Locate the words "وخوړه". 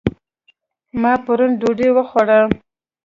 1.93-2.39